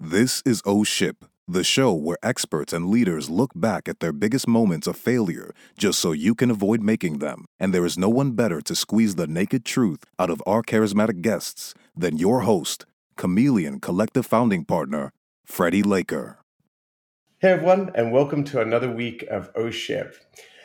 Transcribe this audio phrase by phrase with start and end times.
[0.00, 4.46] This is O Ship, the show where experts and leaders look back at their biggest
[4.46, 7.46] moments of failure just so you can avoid making them.
[7.58, 11.20] And there is no one better to squeeze the naked truth out of our charismatic
[11.20, 15.10] guests than your host, Chameleon Collective founding partner,
[15.44, 16.38] Freddie Laker.
[17.40, 20.14] Hey everyone, and welcome to another week of O Ship.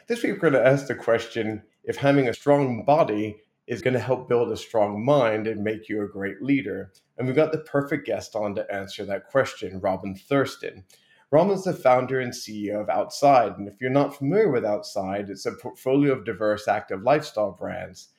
[0.08, 3.38] This week we're going to ask the question if having a strong body
[3.68, 6.92] is going to help build a strong mind and make you a great leader.
[7.18, 10.84] And we've got the perfect guest on to answer that question, Robin Thurston.
[11.32, 13.58] Robin's the founder and CEO of Outside.
[13.58, 18.10] And if you're not familiar with Outside, it's a portfolio of diverse active lifestyle brands.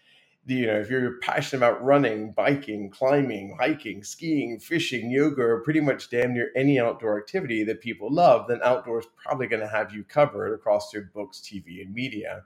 [0.47, 5.81] You know, if you're passionate about running, biking, climbing, hiking, skiing, fishing, yoga, or pretty
[5.81, 9.95] much damn near any outdoor activity that people love, then outdoors probably going to have
[9.95, 12.43] you covered across their books, TV, and media.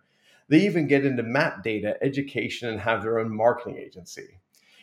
[0.49, 4.39] They even get into map data, education, and have their own marketing agency.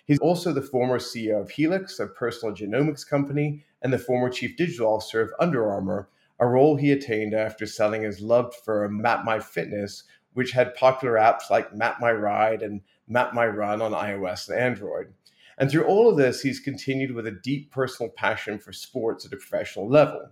[0.05, 4.55] He's also the former CEO of Helix, a personal genomics company, and the former chief
[4.55, 6.09] digital officer of Under Armour,
[6.39, 11.73] a role he attained after selling his loved firm MapMyFitness, which had popular apps like
[11.73, 15.13] Map My Ride and Map My Run on iOS and Android.
[15.57, 19.33] And through all of this, he's continued with a deep personal passion for sports at
[19.33, 20.29] a professional level.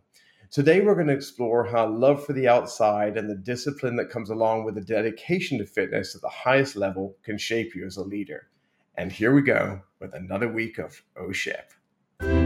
[0.54, 4.30] Today, we're going to explore how love for the outside and the discipline that comes
[4.30, 8.04] along with the dedication to fitness at the highest level can shape you as a
[8.04, 8.50] leader.
[8.96, 11.74] And here we go with another week of O Ship.
[12.22, 12.46] Oh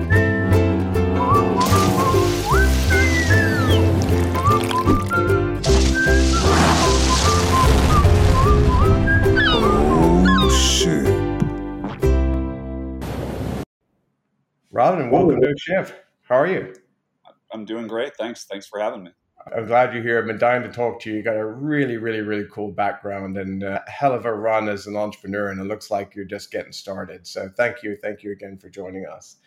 [10.50, 11.06] shit.
[14.72, 16.06] Robin, welcome to O Ship.
[16.22, 16.74] How are you?
[17.58, 18.16] I'm doing great.
[18.16, 18.46] Thanks.
[18.46, 19.12] Thanks for having me.
[19.56, 20.20] I'm glad you're here.
[20.20, 21.18] I've been dying to talk to you.
[21.18, 24.86] You got a really, really, really cool background and a hell of a run as
[24.86, 25.50] an entrepreneur.
[25.50, 27.26] And it looks like you're just getting started.
[27.26, 27.98] So thank you.
[28.02, 29.38] Thank you again for joining us.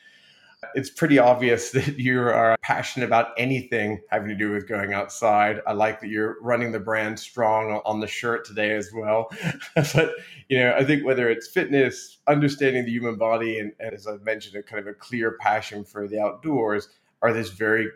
[0.75, 5.61] It's pretty obvious that you are passionate about anything having to do with going outside.
[5.67, 9.31] I like that you're running the brand strong on the shirt today as well.
[9.75, 10.15] but,
[10.49, 14.17] you know, I think whether it's fitness, understanding the human body, and, and as I
[14.25, 16.89] mentioned, a kind of a clear passion for the outdoors
[17.23, 17.89] are this very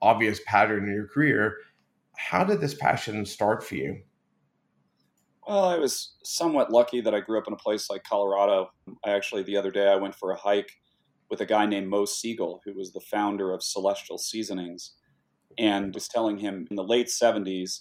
[0.00, 1.56] obvious pattern in your career.
[2.16, 4.02] How did this passion start for you?
[5.46, 8.70] Well, I was somewhat lucky that I grew up in a place like Colorado.
[9.04, 10.72] I actually, the other day, I went for a hike
[11.30, 14.94] with a guy named Mo Siegel, who was the founder of Celestial Seasonings,
[15.56, 17.80] and was telling him in the late 70s,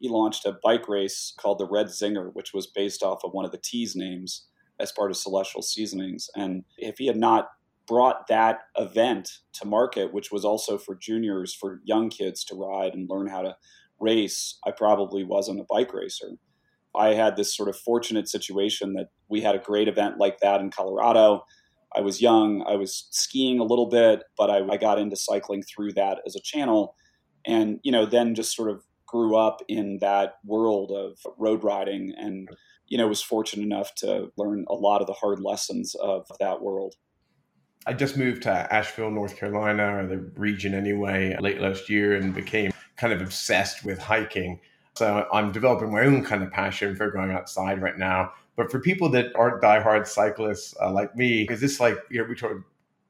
[0.00, 3.44] he launched a bike race called the Red Zinger, which was based off of one
[3.44, 4.46] of the teas names
[4.78, 6.30] as part of Celestial Seasonings.
[6.36, 7.48] And if he had not
[7.88, 12.92] brought that event to market, which was also for juniors, for young kids to ride
[12.94, 13.56] and learn how to
[13.98, 16.32] race, I probably wasn't a bike racer.
[16.96, 20.60] I had this sort of fortunate situation that we had a great event like that
[20.60, 21.44] in Colorado.
[21.96, 25.62] I was young, I was skiing a little bit, but I, I got into cycling
[25.62, 26.94] through that as a channel.
[27.46, 32.12] And, you know, then just sort of grew up in that world of road riding
[32.16, 32.48] and,
[32.88, 36.60] you know, was fortunate enough to learn a lot of the hard lessons of that
[36.60, 36.94] world.
[37.86, 42.34] I just moved to Asheville, North Carolina, or the region anyway, late last year and
[42.34, 44.60] became kind of obsessed with hiking.
[44.96, 48.32] So I'm developing my own kind of passion for going outside right now.
[48.56, 52.28] But for people that aren't diehard cyclists uh, like me, is this like, you know,
[52.28, 52.52] we talk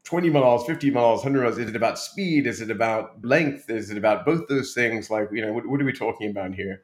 [0.05, 1.59] 20 miles, 50 miles, 100 miles?
[1.59, 2.47] Is it about speed?
[2.47, 3.71] Is it about length?
[3.71, 5.11] Is it about both those things?
[5.11, 6.83] Like, you know, what, what are we talking about here?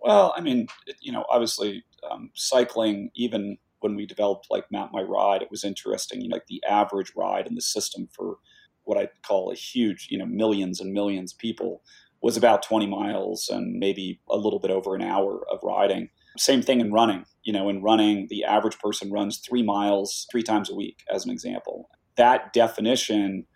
[0.00, 0.68] Well, I mean,
[1.00, 5.64] you know, obviously um, cycling, even when we developed like Map My Ride, it was
[5.64, 6.20] interesting.
[6.20, 8.36] You know, like the average ride in the system for
[8.84, 11.82] what I call a huge, you know, millions and millions of people
[12.20, 16.08] was about 20 miles and maybe a little bit over an hour of riding.
[16.36, 17.24] Same thing in running.
[17.44, 21.24] You know, in running, the average person runs three miles three times a week, as
[21.24, 21.88] an example.
[22.16, 23.46] That definition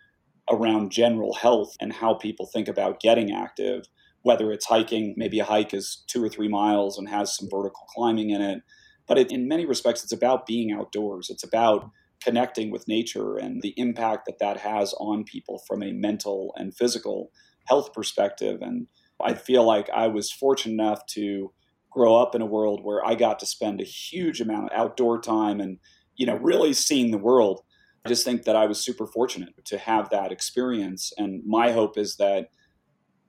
[0.49, 3.85] around general health and how people think about getting active,
[4.21, 7.85] whether it's hiking, maybe a hike is two or three miles and has some vertical
[7.93, 8.61] climbing in it
[9.07, 11.29] but it, in many respects, it's about being outdoors.
[11.29, 11.89] It's about
[12.23, 16.75] connecting with nature and the impact that that has on people from a mental and
[16.75, 17.31] physical
[17.65, 18.61] health perspective.
[18.61, 18.87] And
[19.21, 21.51] I feel like I was fortunate enough to
[21.91, 25.19] grow up in a world where I got to spend a huge amount of outdoor
[25.21, 25.79] time and,
[26.15, 27.61] you know, really seeing the world.
[28.05, 31.13] I just think that I was super fortunate to have that experience.
[31.17, 32.47] And my hope is that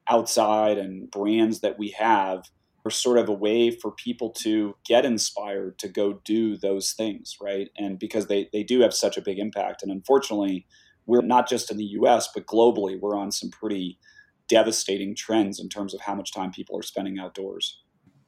[0.09, 2.45] outside and brands that we have
[2.85, 7.37] are sort of a way for people to get inspired to go do those things,
[7.41, 7.71] right?
[7.77, 9.83] And because they, they do have such a big impact.
[9.83, 10.67] And unfortunately,
[11.07, 13.99] we're not just in the US, but globally, we're on some pretty
[14.49, 17.81] devastating trends in terms of how much time people are spending outdoors.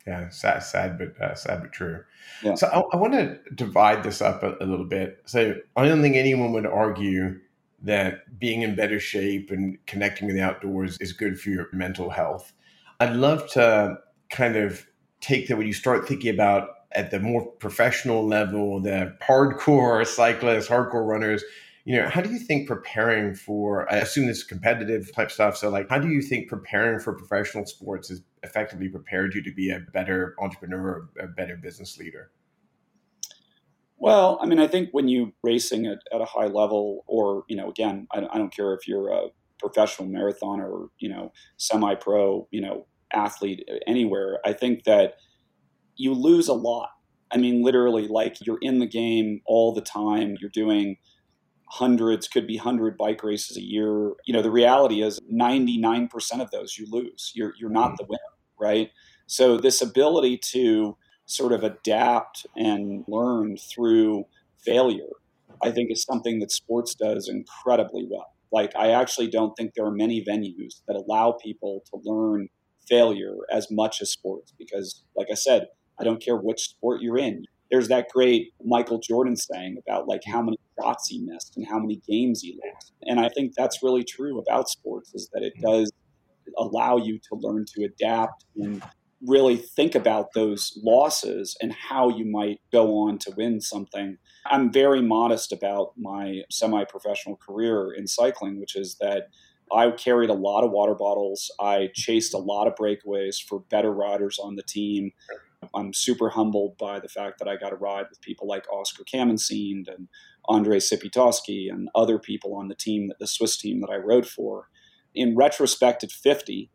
[0.07, 2.03] Yeah, sad, sad, but uh, sad but true.
[2.43, 2.55] Yeah.
[2.55, 5.21] So I, I want to divide this up a, a, little bit.
[5.27, 7.41] So I don't think anyone would argue
[7.83, 12.09] that being in better shape and connecting with the outdoors is good for your mental
[12.09, 12.53] health.
[13.01, 13.99] I'd love to
[14.37, 14.87] kind of
[15.21, 20.69] take that when you start thinking about at the more professional level, the hardcore cyclists,
[20.69, 21.43] hardcore runners,
[21.85, 25.57] you know, how do you think preparing for, I assume this competitive type stuff.
[25.57, 29.53] So, like, how do you think preparing for professional sports has effectively prepared you to
[29.53, 32.33] be a better entrepreneur, a better business leader?
[33.99, 37.57] Well, I mean, I think when you racing at, at a high level, or, you
[37.57, 39.29] know, again, I, I don't care if you're a
[39.59, 42.87] professional marathoner or, you know, semi pro, you know,
[43.17, 45.15] athlete anywhere, I think that
[45.97, 46.91] you lose a lot.
[47.33, 50.37] I mean, literally, like you're in the game all the time.
[50.41, 50.99] You're doing
[51.69, 54.13] hundreds, could be hundred bike races a year.
[54.27, 56.09] You know, the reality is 99%
[56.41, 57.33] of those you lose.
[57.35, 57.97] You're you're not mm-hmm.
[57.99, 58.21] the winner,
[58.61, 58.91] right?
[59.27, 60.97] So this ability to
[61.27, 64.25] sort of adapt and learn through
[64.65, 65.11] failure,
[65.63, 68.33] I think is something that sports does incredibly well.
[68.53, 72.49] Like I actually don't think there are many venues that allow people to learn
[72.89, 75.69] failure as much as sports because like I said,
[75.99, 77.45] I don't care which sport you're in.
[77.71, 81.79] There's that great Michael Jordan saying about like how many shots he missed and how
[81.79, 82.93] many games he lost.
[83.03, 85.67] And I think that's really true about sports is that it mm-hmm.
[85.67, 85.93] does
[86.59, 88.83] allow you to learn to adapt and
[89.27, 94.19] really think about those losses and how you might go on to win something.
[94.47, 99.29] I'm very modest about my semi professional career in cycling, which is that
[99.73, 101.51] I carried a lot of water bottles.
[101.61, 105.13] I chased a lot of breakaways for better riders on the team.
[105.75, 109.05] I'm super humbled by the fact that I got to ride with people like Oscar
[109.05, 110.09] Camenzind and
[110.49, 114.69] Andre Sipytovsky and other people on the team, the Swiss team that I rode for.
[115.15, 116.71] In retrospect, at 50,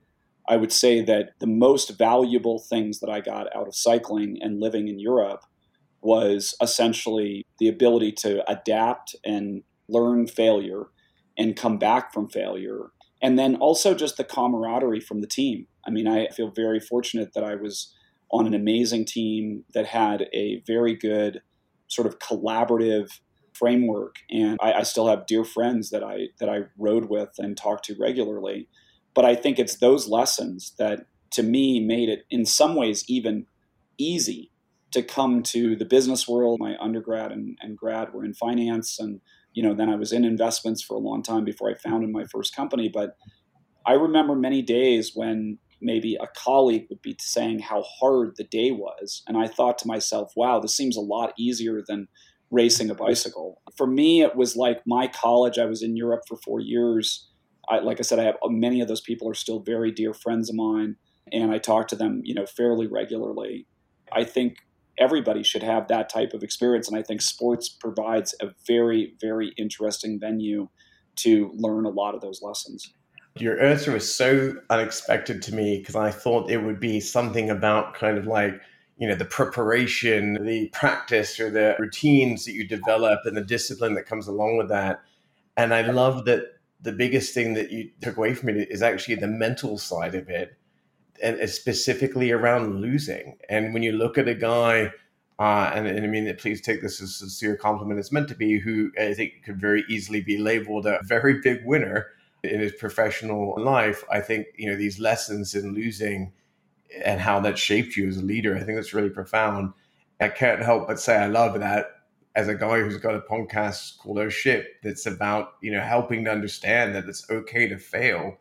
[0.50, 4.60] I would say that the most valuable things that I got out of cycling and
[4.60, 5.46] living in Europe
[6.02, 10.88] was essentially the ability to adapt and learn failure
[11.38, 12.92] and come back from failure.
[13.22, 15.68] And then also just the camaraderie from the team.
[15.86, 17.94] I mean, I feel very fortunate that I was
[18.32, 21.42] on an amazing team that had a very good
[21.88, 23.20] sort of collaborative
[23.54, 24.16] framework.
[24.30, 27.86] And I, I, still have dear friends that I that I rode with and talked
[27.86, 28.70] to regularly.
[29.14, 33.46] But I think it's those lessons that to me made it in some ways even
[33.98, 34.52] easy
[34.92, 36.60] to come to the business world.
[36.60, 39.20] My undergrad and, and grad were in finance and
[39.54, 42.26] you know then I was in investments for a long time before I founded my
[42.32, 42.90] first company.
[42.94, 43.16] But
[43.86, 48.72] I remember many days when maybe a colleague would be saying how hard the day
[48.72, 49.24] was.
[49.28, 52.08] And I thought to myself, wow, this seems a lot easier than
[52.52, 53.62] racing a bicycle.
[53.76, 55.58] For me, it was like my college.
[55.58, 57.28] I was in Europe for four years.
[57.70, 60.50] I, like I said, I have many of those people are still very dear friends
[60.50, 60.96] of mine,
[61.32, 63.68] and I talk to them, you know, fairly regularly.
[64.12, 64.58] I think
[64.98, 69.54] everybody should have that type of experience, and I think sports provides a very, very
[69.58, 70.70] interesting venue
[71.18, 72.94] to learn a lot of those lessons.
[73.38, 77.94] Your answer was so unexpected to me because I thought it would be something about
[77.94, 78.60] kind of like,
[78.98, 83.94] you know, the preparation, the practice or the routines that you develop and the discipline
[83.96, 85.02] that comes along with that.
[85.56, 86.44] And I love that
[86.82, 90.30] the biggest thing that you took away from it is actually the mental side of
[90.30, 90.58] it
[91.22, 93.38] and specifically around losing.
[93.50, 94.92] And when you look at a guy,
[95.40, 98.00] uh, and, and, I mean, please take this as a sincere compliment.
[98.00, 101.66] It's meant to be who I think could very easily be labeled a very big
[101.66, 102.08] winner
[102.44, 106.34] in his professional life, I think you know these lessons in losing
[107.06, 108.56] and how that shaped you as a leader.
[108.56, 109.74] I think that's really profound.
[110.20, 111.88] I can't help but say I love that
[112.36, 116.26] as a guy who's got a podcast called Oh Shit that's about you know helping
[116.26, 118.38] to understand that it's okay to fail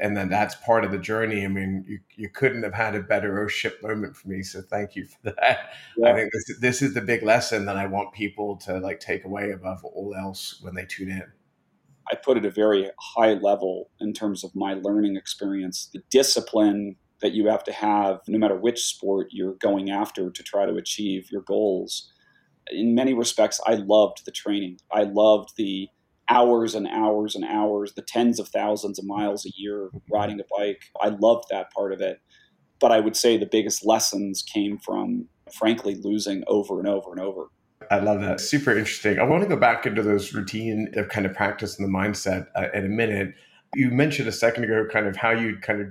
[0.00, 1.44] and then that's part of the journey.
[1.44, 4.42] I mean, you, you couldn't have had a better oh shit moment for me.
[4.42, 5.72] So thank you for that.
[5.96, 6.12] Yeah.
[6.12, 9.24] I think this, this is the big lesson that I want people to like take
[9.24, 11.24] away above all else when they tune in.
[12.10, 15.90] I put it a very high level in terms of my learning experience.
[15.92, 20.42] The discipline that you have to have, no matter which sport you're going after to
[20.42, 22.10] try to achieve your goals.
[22.70, 24.78] In many respects, I loved the training.
[24.92, 25.88] I loved the
[26.30, 30.44] hours and hours and hours, the tens of thousands of miles a year riding a
[30.56, 30.82] bike.
[31.00, 32.20] I loved that part of it.
[32.80, 37.20] But I would say the biggest lessons came from, frankly, losing over and over and
[37.20, 37.46] over.
[37.90, 38.40] I love that.
[38.40, 39.18] Super interesting.
[39.18, 42.46] I want to go back into those routine of kind of practice and the mindset
[42.54, 43.34] uh, in a minute.
[43.74, 45.88] You mentioned a second ago kind of how you'd kind of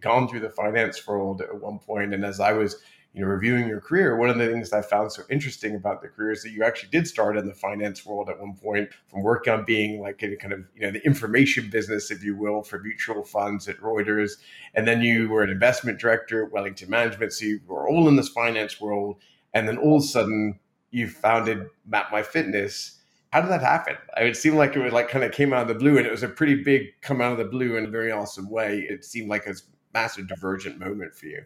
[0.00, 2.76] gone through the finance world at one point, and as I was
[3.12, 6.08] you know reviewing your career, one of the things I found so interesting about the
[6.08, 9.22] career is that you actually did start in the finance world at one point, from
[9.22, 12.62] working on being like a kind of you know the information business, if you will,
[12.62, 14.32] for mutual funds at Reuters,
[14.74, 18.16] and then you were an investment director at Wellington Management, so you were all in
[18.16, 19.16] this finance world,
[19.54, 22.98] and then all of a sudden you founded Map My Fitness
[23.32, 23.96] How did that happen?
[24.16, 26.10] It seemed like it was like kind of came out of the blue, and it
[26.12, 28.80] was a pretty big come out of the blue in a very awesome way.
[28.80, 29.54] It seemed like a
[29.94, 31.42] massive divergent moment for you.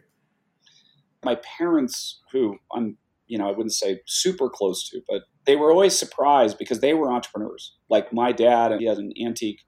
[1.25, 5.71] My parents, who I'm, you know, I wouldn't say super close to, but they were
[5.71, 7.75] always surprised because they were entrepreneurs.
[7.89, 9.61] Like my dad, he had an antique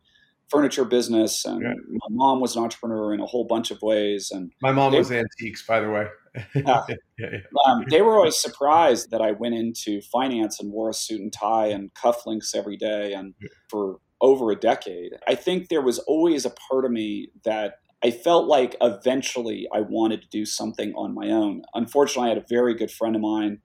[0.50, 1.74] furniture business, and yeah.
[1.90, 4.32] my mom was an entrepreneur in a whole bunch of ways.
[4.32, 6.08] And my mom they, was antiques, by the way.
[6.56, 6.86] yeah.
[7.18, 11.20] yeah, um, they were always surprised that I went into finance and wore a suit
[11.20, 13.34] and tie and cufflinks every day, and
[13.70, 15.14] for over a decade.
[15.28, 19.82] I think there was always a part of me that I felt like eventually I
[19.82, 21.63] wanted to do something on my own.
[21.74, 23.60] Unfortunately, I had a very good friend of mine,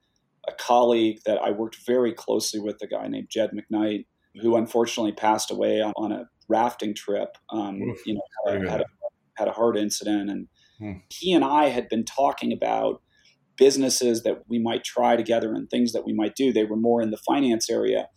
[0.49, 4.07] a colleague that I worked very closely with, a guy named Jed McKnight,
[4.41, 7.37] who unfortunately passed away on a rafting trip.
[7.51, 8.85] Um, you know, had, had, a,
[9.37, 10.49] had a heart incident, and
[10.79, 10.93] hmm.
[11.11, 13.03] he and I had been talking about
[13.59, 16.53] businesses that we might try together and things that we might do.
[16.53, 18.09] They were more in the finance area.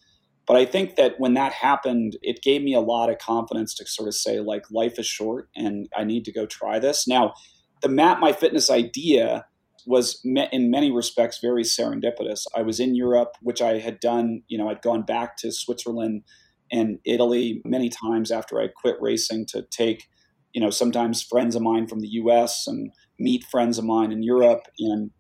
[0.48, 3.88] But I think that when that happened, it gave me a lot of confidence to
[3.88, 7.08] sort of say, like, life is short and I need to go try this.
[7.08, 7.34] Now,
[7.82, 9.46] the Map My Fitness idea
[9.88, 12.46] was in many respects very serendipitous.
[12.56, 16.24] I was in Europe, which I had done, you know, I'd gone back to Switzerland
[16.72, 20.08] and Italy many times after I quit racing to take,
[20.54, 24.24] you know, sometimes friends of mine from the US and meet friends of mine in
[24.24, 24.64] Europe.
[24.80, 25.12] And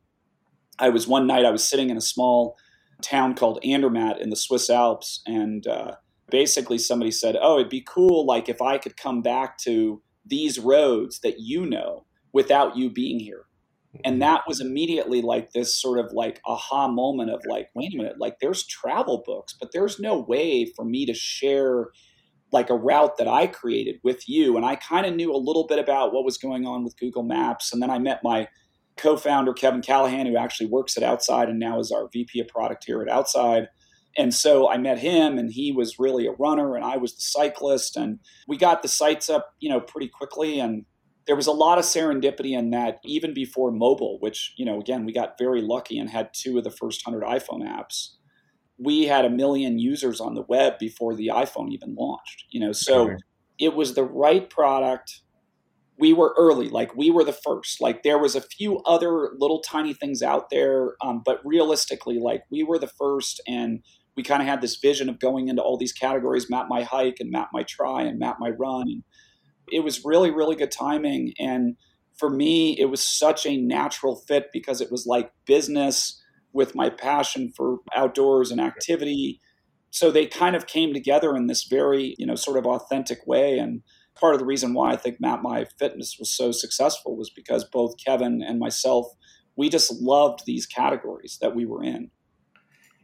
[0.79, 2.57] I was one night, I was sitting in a small
[3.01, 5.21] town called Andermatt in the Swiss Alps.
[5.25, 5.95] And uh,
[6.29, 10.59] basically somebody said, Oh, it'd be cool, like if I could come back to these
[10.59, 13.45] roads that you know without you being here
[14.03, 14.19] and mm-hmm.
[14.19, 18.19] that was immediately like this sort of like aha moment of like wait a minute
[18.19, 21.87] like there's travel books but there's no way for me to share
[22.51, 25.67] like a route that i created with you and i kind of knew a little
[25.67, 28.47] bit about what was going on with google maps and then i met my
[28.97, 32.83] co-founder kevin callahan who actually works at outside and now is our vp of product
[32.85, 33.67] here at outside
[34.17, 37.21] and so i met him and he was really a runner and i was the
[37.21, 40.85] cyclist and we got the sites up you know pretty quickly and
[41.27, 45.05] there was a lot of serendipity in that even before mobile, which, you know, again,
[45.05, 48.09] we got very lucky and had two of the first 100 iPhone apps.
[48.77, 52.73] We had a million users on the web before the iPhone even launched, you know,
[52.73, 53.15] so okay.
[53.59, 55.21] it was the right product.
[55.97, 57.79] We were early, like we were the first.
[57.79, 62.43] Like there was a few other little tiny things out there, um, but realistically, like
[62.51, 63.79] we were the first, and
[64.17, 67.17] we kind of had this vision of going into all these categories: map my hike
[67.19, 68.83] and map my try and map my run.
[68.83, 69.03] And
[69.69, 71.33] it was really, really good timing.
[71.39, 71.75] And
[72.17, 76.21] for me, it was such a natural fit because it was like business
[76.53, 79.41] with my passion for outdoors and activity.
[79.89, 83.57] So they kind of came together in this very, you know, sort of authentic way.
[83.57, 83.81] And
[84.19, 87.63] part of the reason why I think Map My Fitness was so successful was because
[87.63, 89.07] both Kevin and myself,
[89.55, 92.11] we just loved these categories that we were in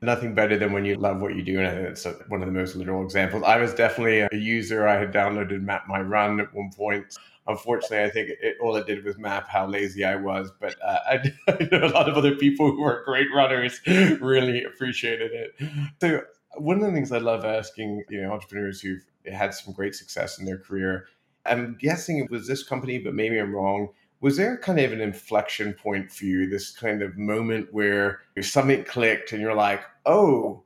[0.02, 1.60] nothing better than when you love what you do.
[1.60, 3.44] And I think it's one of the most literal examples.
[3.44, 4.88] I was definitely a user.
[4.88, 7.06] I had downloaded Map My Run at one point.
[7.48, 10.52] Unfortunately, I think it, all it did was map how lazy I was.
[10.60, 14.64] But uh, I, I know a lot of other people who are great runners really
[14.64, 15.70] appreciated it.
[16.02, 16.22] So
[16.58, 20.40] one of the things I love asking, you know, entrepreneurs who've had some great success
[20.40, 21.08] in their career,
[21.46, 23.90] I'm guessing it was this company, but maybe I'm wrong.
[24.20, 28.84] Was there kind of an inflection point for you this kind of moment where something
[28.84, 30.62] clicked and you're like oh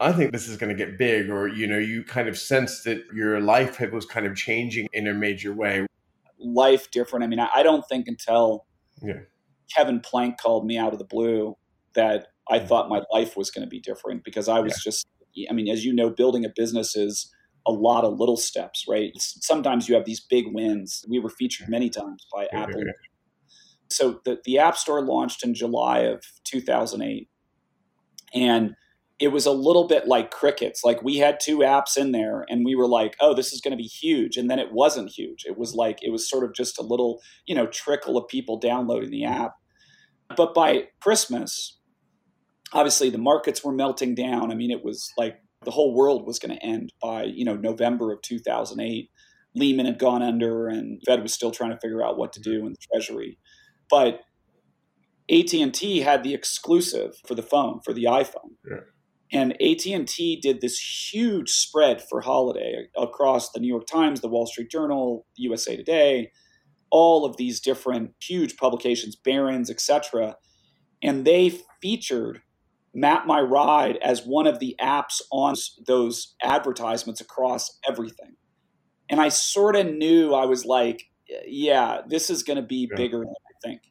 [0.00, 2.84] i think this is going to get big or you know you kind of sensed
[2.84, 5.86] that your life was kind of changing in a major way?
[6.38, 7.24] Life different.
[7.24, 8.66] I mean i don't think until
[9.02, 9.20] yeah.
[9.72, 11.56] kevin plank called me out of the blue
[11.94, 14.90] that i thought my life was going to be different because i was yeah.
[14.90, 15.06] just
[15.50, 17.32] i mean as you know building a business is
[17.66, 19.12] a lot of little steps, right?
[19.16, 21.04] Sometimes you have these big wins.
[21.08, 22.82] We were featured many times by Apple.
[23.90, 27.28] So the, the App Store launched in July of 2008.
[28.32, 28.74] And
[29.18, 30.82] it was a little bit like crickets.
[30.84, 33.72] Like we had two apps in there and we were like, oh, this is going
[33.72, 34.36] to be huge.
[34.36, 35.44] And then it wasn't huge.
[35.44, 38.58] It was like, it was sort of just a little, you know, trickle of people
[38.58, 39.52] downloading the app.
[40.36, 41.79] But by Christmas,
[42.72, 44.50] obviously the markets were melting down.
[44.50, 47.56] I mean, it was like the whole world was going to end by you know
[47.56, 49.10] November of 2008.
[49.54, 52.58] Lehman had gone under, and Fed was still trying to figure out what to do
[52.58, 52.68] mm-hmm.
[52.68, 53.38] in the Treasury.
[53.90, 54.20] But
[55.30, 58.56] AT&T had the exclusive for the phone for the iPhone.
[58.68, 58.80] Yeah.
[59.32, 64.46] And AT&T did this huge spread for holiday across the New York Times, the Wall
[64.46, 66.32] Street Journal, USA Today,
[66.90, 70.36] all of these different huge publications, Barron's, etc.
[71.00, 72.42] And they featured
[72.94, 75.54] Map My Ride as one of the apps on
[75.86, 78.36] those advertisements across everything.
[79.08, 81.04] And I sort of knew I was like,
[81.46, 82.96] yeah, this is going to be yeah.
[82.96, 83.82] bigger than I think.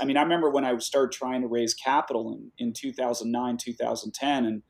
[0.00, 4.44] I mean, I remember when I started trying to raise capital in, in 2009, 2010,
[4.44, 4.62] and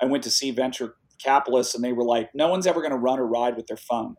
[0.00, 2.98] I went to see venture capitalists and they were like, no one's ever going to
[2.98, 4.14] run a ride with their phone.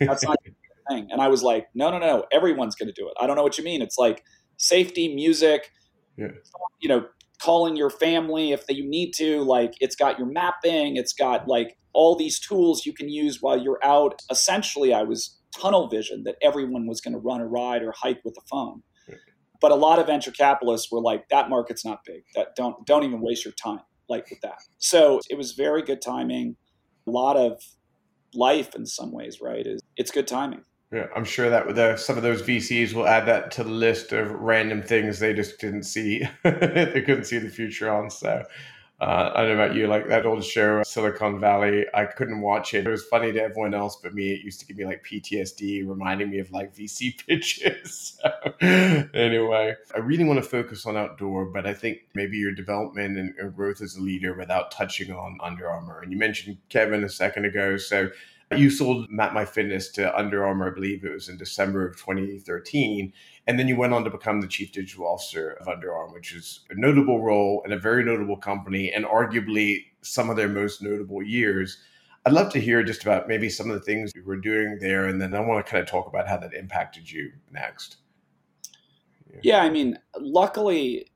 [0.00, 0.52] That's not the
[0.90, 1.08] thing.
[1.10, 3.14] And I was like, no, no, no, everyone's going to do it.
[3.18, 3.82] I don't know what you mean.
[3.82, 4.22] It's like
[4.56, 5.70] safety, music,
[6.16, 6.28] yeah.
[6.80, 7.06] you know,
[7.44, 9.42] calling your family if you need to.
[9.42, 13.60] Like it's got your mapping, it's got like all these tools you can use while
[13.60, 14.20] you're out.
[14.30, 18.20] Essentially, I was tunnel vision that everyone was going to run a ride or hike
[18.24, 18.82] with a phone.
[19.60, 22.22] But a lot of venture capitalists were like, that market's not big.
[22.34, 24.58] That don't don't even waste your time like with that.
[24.78, 26.56] So it was very good timing.
[27.06, 27.62] A lot of
[28.34, 29.66] life in some ways, right?
[29.66, 30.62] Is it's good timing.
[30.92, 34.12] Yeah, I'm sure that the, some of those VCs will add that to the list
[34.12, 36.24] of random things they just didn't see.
[36.44, 38.10] they couldn't see the future on.
[38.10, 38.44] So
[39.00, 41.84] uh, I don't know about you, like that old show, Silicon Valley.
[41.92, 42.86] I couldn't watch it.
[42.86, 44.30] It was funny to everyone else but me.
[44.30, 48.18] It used to give me like PTSD, reminding me of like VC pitches.
[48.22, 48.54] so,
[49.12, 53.56] anyway, I really want to focus on outdoor, but I think maybe your development and
[53.56, 56.00] growth as a leader without touching on Under Armour.
[56.00, 57.76] And you mentioned Kevin a second ago.
[57.76, 58.10] So
[58.58, 61.96] you sold Map My Fitness to Under Armour, I believe it was in December of
[61.96, 63.12] 2013.
[63.46, 66.34] And then you went on to become the chief digital officer of Under Armour, which
[66.34, 70.82] is a notable role and a very notable company, and arguably some of their most
[70.82, 71.78] notable years.
[72.26, 75.06] I'd love to hear just about maybe some of the things you were doing there,
[75.06, 77.98] and then I want to kind of talk about how that impacted you next.
[79.42, 81.06] Yeah I mean, luckily,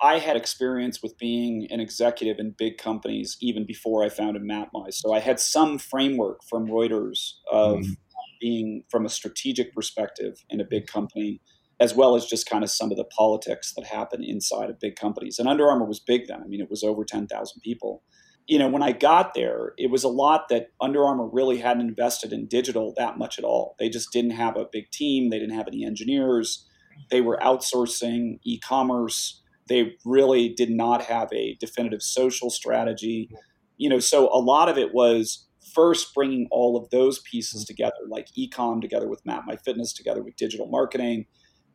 [0.00, 4.92] I had experience with being an executive in big companies even before I founded MapMy.
[4.92, 7.92] So I had some framework from Reuters of mm-hmm.
[8.40, 11.40] being from a strategic perspective in a big company
[11.80, 14.96] as well as just kind of some of the politics that happen inside of big
[14.96, 15.38] companies.
[15.38, 16.42] And Under Armour was big then.
[16.42, 18.02] I mean, it was over 10,000 people.
[18.48, 21.86] You know, when I got there, it was a lot that Under Armour really hadn't
[21.86, 23.76] invested in digital that much at all.
[23.78, 26.66] They just didn't have a big team, they didn't have any engineers,
[27.10, 29.42] they were outsourcing e commerce.
[29.68, 33.30] They really did not have a definitive social strategy.
[33.76, 37.72] You know, so a lot of it was first bringing all of those pieces mm-hmm.
[37.72, 41.26] together, like ecom together with Map My Fitness, together with digital marketing,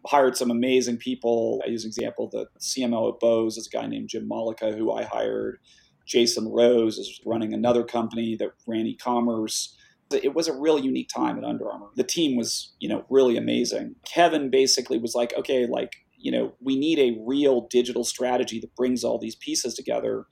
[0.06, 1.62] hired some amazing people.
[1.66, 4.92] I use an example, the CMO at Bose is a guy named Jim Mollica who
[4.92, 5.60] I hired.
[6.06, 9.78] Jason Rose is running another company that ran e-commerce.
[10.12, 11.88] It was a real unique time at Under Armour.
[11.96, 13.96] The team was, you know, really amazing.
[14.06, 18.74] Kevin basically was like, okay, like, you know, we need a real digital strategy that
[18.76, 20.26] brings all these pieces together.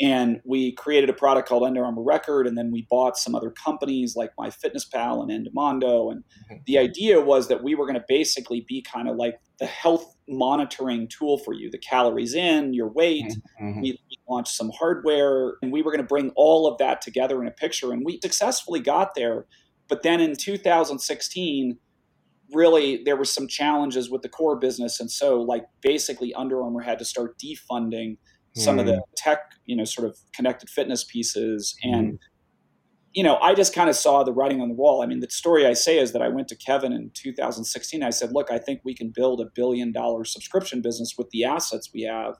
[0.00, 3.50] And we created a product called Under Armour Record, and then we bought some other
[3.50, 6.10] companies like MyFitnessPal and Endomondo.
[6.10, 6.56] And mm-hmm.
[6.66, 10.14] the idea was that we were going to basically be kind of like the health
[10.28, 13.24] monitoring tool for you the calories in, your weight.
[13.26, 13.68] Mm-hmm.
[13.68, 13.80] mm-hmm.
[13.82, 17.42] We, we launched some hardware, and we were going to bring all of that together
[17.42, 17.92] in a picture.
[17.92, 19.46] And we successfully got there.
[19.88, 21.78] But then in 2016,
[22.52, 25.00] really there were some challenges with the core business.
[25.00, 28.16] And so, like, basically, Under Armour had to start defunding
[28.54, 28.80] some mm.
[28.80, 29.00] of the mm.
[29.16, 31.76] tech, you know, sort of connected fitness pieces.
[31.82, 32.18] And, mm.
[33.12, 35.02] you know, I just kind of saw the writing on the wall.
[35.02, 38.02] I mean, the story I say is that I went to Kevin in 2016.
[38.02, 41.44] I said, look, I think we can build a billion dollar subscription business with the
[41.44, 42.36] assets we have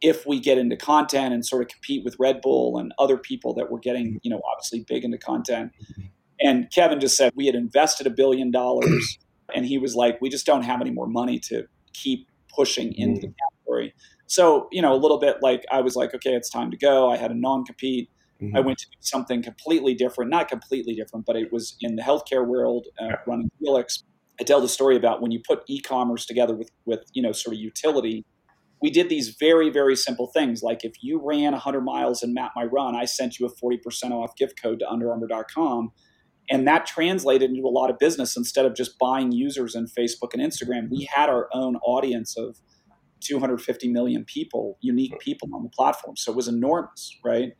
[0.00, 3.54] if we get into content and sort of compete with Red Bull and other people
[3.54, 5.72] that were getting, you know, obviously big into content.
[6.40, 9.18] And Kevin just said we had invested a billion dollars
[9.54, 13.20] and he was like, we just don't have any more money to keep pushing into
[13.20, 13.34] the mm.
[13.50, 13.94] category.
[14.26, 17.10] So, you know, a little bit like I was like, okay, it's time to go.
[17.10, 18.10] I had a non compete.
[18.42, 18.56] Mm-hmm.
[18.56, 22.02] I went to do something completely different, not completely different, but it was in the
[22.02, 23.16] healthcare world, uh, yeah.
[23.26, 24.02] running Helix.
[24.40, 27.54] I tell the story about when you put e-commerce together with, with, you know, sort
[27.54, 28.24] of utility.
[28.82, 30.62] We did these very, very simple things.
[30.62, 34.10] Like if you ran 100 miles and mapped My Run, I sent you a 40%
[34.10, 35.92] off gift code to underarmour.com.
[36.50, 40.34] And that translated into a lot of business instead of just buying users in Facebook
[40.34, 40.90] and Instagram.
[40.90, 42.58] We had our own audience of
[43.24, 46.16] 250 million people, unique people on the platform.
[46.16, 47.52] So it was enormous, right?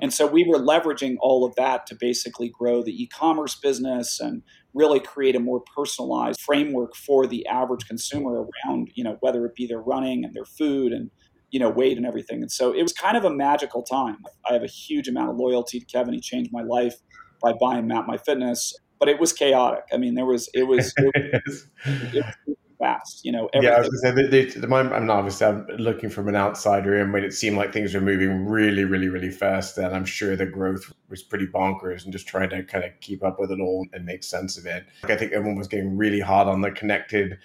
[0.00, 4.20] And so we were leveraging all of that to basically grow the e commerce business
[4.20, 4.42] and
[4.74, 9.54] really create a more personalized framework for the average consumer around, you know, whether it
[9.54, 11.10] be their running and their food and,
[11.50, 12.42] you know, weight and everything.
[12.42, 14.18] And so it was kind of a magical time.
[14.48, 16.14] I have a huge amount of loyalty to Kevin.
[16.14, 16.96] He changed my life
[17.42, 19.82] by buying Map My Fitness but it was chaotic.
[19.92, 23.24] I mean, there was it was, it was, it was fast.
[23.24, 23.72] You know, everything.
[23.72, 23.76] yeah.
[23.76, 27.10] I was going to say they, they, I'm obviously I'm looking from an outsider in,
[27.10, 29.76] but it seemed like things were moving really, really, really fast.
[29.76, 33.24] And I'm sure the growth was pretty bonkers, and just trying to kind of keep
[33.24, 34.84] up with it all and make sense of it.
[35.02, 37.38] Like, I think everyone was getting really hard on the connected,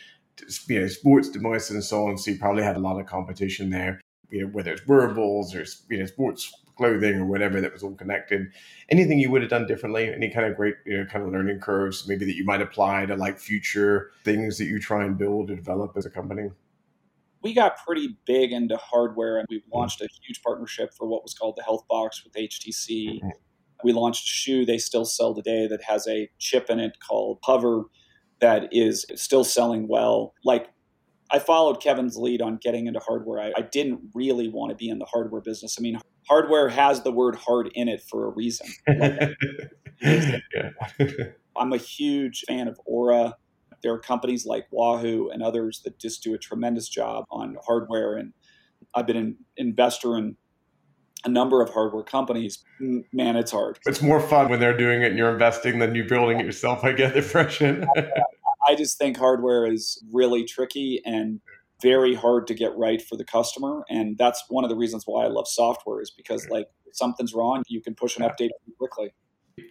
[0.68, 2.20] you know, sports devices and so on.
[2.20, 4.00] So you probably had a lot of competition there.
[4.30, 7.96] You know, whether it's wearables or you know sports clothing or whatever that was all
[7.96, 8.48] connected.
[8.90, 10.14] Anything you would have done differently?
[10.14, 13.06] Any kind of great, you know, kind of learning curves maybe that you might apply
[13.08, 16.50] to like future things that you try and build or develop as a company?
[17.44, 21.34] we got pretty big into hardware and we launched a huge partnership for what was
[21.34, 23.20] called the Health Box with HTC.
[23.20, 23.30] Mm-hmm.
[23.84, 27.40] We launched a shoe they still sell today that has a chip in it called
[27.44, 27.86] HOVR
[28.40, 30.34] that is still selling well.
[30.44, 30.68] Like
[31.32, 33.42] I followed Kevin's lead on getting into hardware.
[33.42, 35.76] I, I, didn't really want to be in the hardware business.
[35.78, 38.68] I mean, hardware has the word hard in it for a reason.
[41.58, 43.34] I'm a huge fan of Oura.
[43.84, 48.16] There are companies like Wahoo and others that just do a tremendous job on hardware.
[48.16, 48.34] And
[48.94, 50.38] I've been an investor in
[51.26, 52.64] a number of hardware companies.
[52.80, 53.80] Man, it's hard.
[53.86, 56.84] It's more fun when they're doing it and you're investing than you building it yourself.
[56.84, 57.86] I get the impression.
[58.68, 61.40] I just think hardware is really tricky and
[61.82, 63.84] very hard to get right for the customer.
[63.90, 67.34] And that's one of the reasons why I love software is because like if something's
[67.34, 69.12] wrong, you can push an update quickly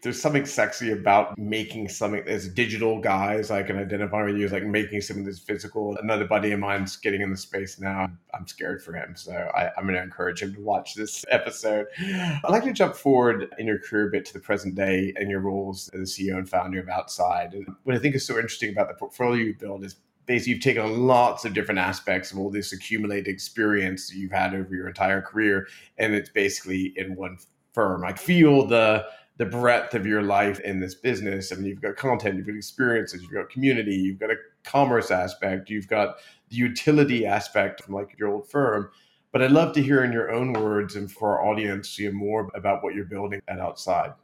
[0.02, 4.52] there's something sexy about making something as digital guys I can identify with you as
[4.52, 5.96] like making something that's physical.
[5.98, 8.10] Another buddy of mine's getting in the space now.
[8.34, 9.14] I'm scared for him.
[9.14, 11.86] So I, am going to encourage him to watch this episode.
[11.98, 15.30] I'd like to jump forward in your career a bit to the present day and
[15.30, 17.54] your roles as CEO and founder of Outside.
[17.54, 19.96] And what I think is so interesting about the portfolio you build is
[20.26, 24.74] basically you've taken lots of different aspects of all this accumulated experience you've had over
[24.74, 25.68] your entire career
[25.98, 27.38] and it's basically in one
[27.72, 28.04] firm.
[28.04, 29.06] I feel the
[29.38, 31.52] the breadth of your life in this business.
[31.52, 35.10] I mean, you've got content, you've got experiences, you've got community, you've got a commerce
[35.10, 36.16] aspect, you've got
[36.48, 38.90] the utility aspect from like your old firm.
[39.32, 42.16] But I'd love to hear in your own words and for our audience, you know,
[42.16, 44.14] more about what you're building at Outside.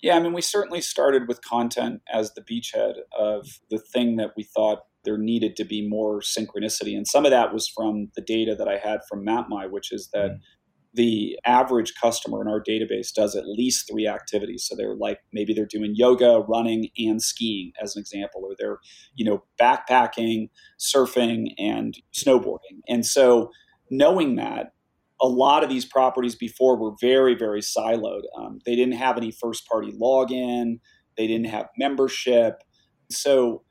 [0.00, 4.32] Yeah, I mean, we certainly started with content as the beachhead of the thing that
[4.36, 6.96] we thought there needed to be more synchronicity.
[6.96, 10.10] And some of that was from the data that I had from MapMy, which is
[10.12, 10.42] that mm-hmm
[10.94, 14.64] the average customer in our database does at least three activities.
[14.68, 18.78] So they're like maybe they're doing yoga, running, and skiing as an example, or they're
[19.14, 22.80] you know backpacking, surfing, and snowboarding.
[22.88, 23.50] And so
[23.90, 24.72] knowing that.
[25.22, 28.22] A lot of these properties before were very, very siloed.
[28.36, 30.80] Um, they didn't have any first party login.
[31.16, 32.62] They didn't have membership.
[33.10, 33.62] So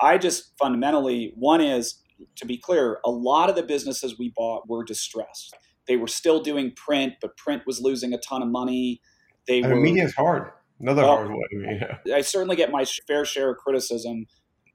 [0.00, 2.02] I just fundamentally, one is
[2.36, 5.54] to be clear, a lot of the businesses we bought were distressed.
[5.88, 9.00] They were still doing print, but print was losing a ton of money.
[9.46, 10.50] They I mean, were media is hard.
[10.80, 12.12] Another well, hard one.
[12.14, 14.26] I certainly get my fair share of criticism.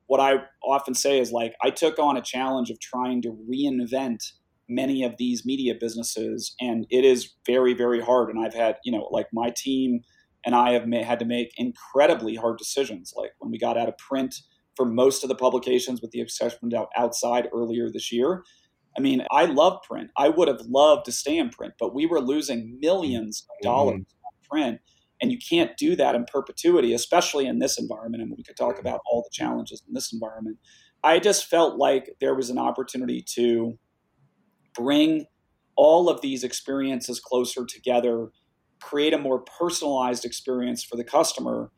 [0.07, 4.19] What I often say is like I took on a challenge of trying to reinvent
[4.67, 8.29] many of these media businesses, and it is very, very hard.
[8.29, 10.01] And I've had, you know, like my team
[10.45, 13.13] and I have had to make incredibly hard decisions.
[13.15, 14.35] Like when we got out of print
[14.75, 18.43] for most of the publications, with the exception of outside earlier this year,
[18.97, 20.09] I mean, I love print.
[20.17, 24.01] I would have loved to stay in print, but we were losing millions of dollars
[24.01, 24.25] mm-hmm.
[24.25, 24.81] on print.
[25.21, 28.23] And you can't do that in perpetuity, especially in this environment.
[28.23, 30.57] And we could talk about all the challenges in this environment.
[31.03, 33.77] I just felt like there was an opportunity to
[34.75, 35.25] bring
[35.75, 38.29] all of these experiences closer together,
[38.81, 41.71] create a more personalized experience for the customer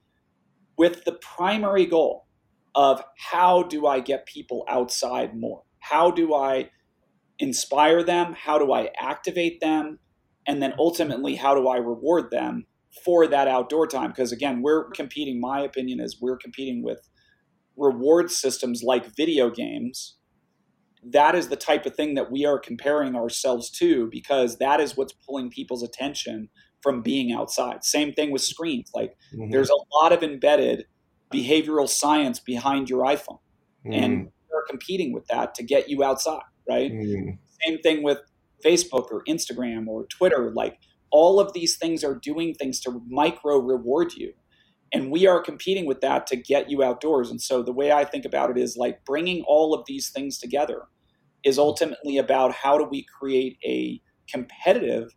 [0.78, 2.28] with the primary goal
[2.76, 5.64] of how do I get people outside more?
[5.80, 6.70] How do I
[7.40, 8.34] inspire them?
[8.34, 10.00] How do I activate them?
[10.48, 12.66] And then ultimately, how do I reward them
[13.04, 14.10] for that outdoor time?
[14.10, 17.10] Because again, we're competing, my opinion is we're competing with
[17.78, 20.18] reward systems like video games.
[21.04, 24.96] That is the type of thing that we are comparing ourselves to because that is
[24.96, 26.50] what's pulling people's attention
[26.82, 27.84] from being outside.
[27.84, 28.92] Same thing with screens.
[28.94, 29.52] Like mm-hmm.
[29.52, 30.86] there's a lot of embedded
[31.34, 33.40] behavioral science behind your iPhone.
[33.86, 33.94] Mm-hmm.
[33.94, 36.92] And we're competing with that to get you outside right?
[36.92, 37.38] Mm.
[37.66, 38.20] Same thing with
[38.64, 40.52] Facebook or Instagram or Twitter.
[40.52, 40.80] Like
[41.12, 44.34] all of these things are doing things to micro reward you.
[44.94, 47.32] And we are competing with that to get you outdoors.
[47.32, 50.38] And so the way I think about it is like bringing all of these things
[50.38, 50.84] together
[51.44, 55.10] is ultimately about how do we create a competitive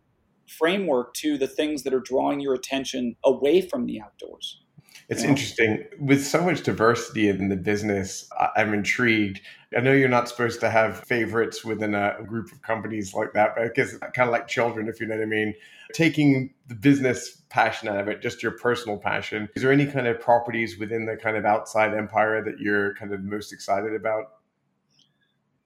[0.57, 4.63] framework to the things that are drawing your attention away from the outdoors.
[5.09, 5.29] It's yeah.
[5.29, 5.85] interesting.
[5.99, 9.41] With so much diversity in the business, I'm intrigued.
[9.75, 13.55] I know you're not supposed to have favorites within a group of companies like that,
[13.55, 15.53] but I guess kind of like children, if you know what I mean.
[15.93, 19.49] Taking the business passion out of it, just your personal passion.
[19.55, 23.13] Is there any kind of properties within the kind of outside empire that you're kind
[23.13, 24.25] of most excited about?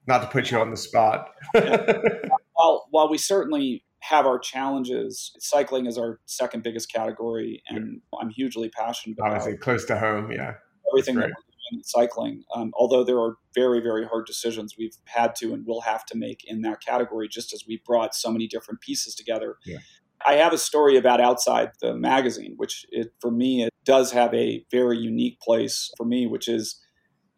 [0.06, 1.30] Not to put you on the spot.
[1.54, 5.32] well, while we certainly have our challenges.
[5.38, 8.18] Cycling is our second biggest category, and yeah.
[8.20, 9.30] I'm hugely passionate about.
[9.30, 10.54] Obviously, close to home, yeah.
[10.92, 11.36] Everything that we're doing
[11.72, 12.42] in cycling.
[12.54, 16.18] Um, although there are very, very hard decisions we've had to and will have to
[16.18, 19.56] make in that category, just as we brought so many different pieces together.
[19.64, 19.78] Yeah.
[20.26, 24.34] I have a story about outside the magazine, which it, for me it does have
[24.34, 26.80] a very unique place for me, which is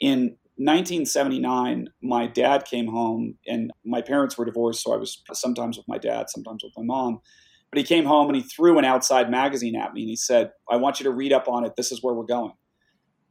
[0.01, 5.77] in 1979, my dad came home, and my parents were divorced, so I was sometimes
[5.77, 7.21] with my dad, sometimes with my mom.
[7.71, 10.53] But he came home and he threw an outside magazine at me and he said,
[10.71, 11.75] I want you to read up on it.
[11.77, 12.53] This is where we're going.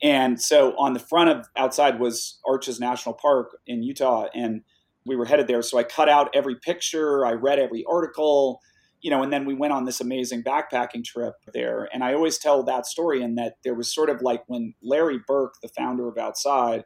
[0.02, 4.28] And so on the front of outside was Arches National Park in Utah.
[4.36, 4.64] And
[5.06, 5.62] we were headed there.
[5.62, 8.60] So I cut out every picture, I read every article,
[9.00, 11.88] you know, and then we went on this amazing backpacking trip there.
[11.94, 15.20] And I always tell that story in that there was sort of like when Larry
[15.26, 16.84] Burke, the founder of Outside,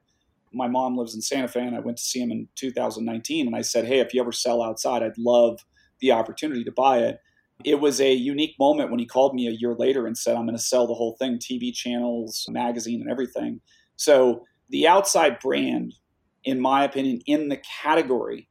[0.57, 3.47] my mom lives in Santa Fe and I went to see him in 2019.
[3.47, 5.65] And I said, Hey, if you ever sell outside, I'd love
[5.99, 7.19] the opportunity to buy it
[7.63, 10.45] it was a unique moment when he called me a year later and said, I'm
[10.45, 13.61] going to sell the whole thing TV channels, magazine, and everything.
[13.95, 15.95] So, the outside brand,
[16.43, 18.49] in my opinion, in the category